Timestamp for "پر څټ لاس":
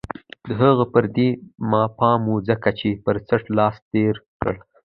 3.03-3.75